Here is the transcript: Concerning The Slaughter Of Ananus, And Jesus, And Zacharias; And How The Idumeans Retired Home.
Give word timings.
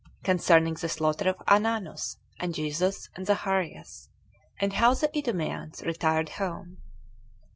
Concerning 0.23 0.73
The 0.73 0.89
Slaughter 0.89 1.29
Of 1.29 1.43
Ananus, 1.47 2.17
And 2.39 2.55
Jesus, 2.55 3.07
And 3.15 3.27
Zacharias; 3.27 4.09
And 4.59 4.73
How 4.73 4.95
The 4.95 5.15
Idumeans 5.15 5.83
Retired 5.83 6.29
Home. 6.39 6.79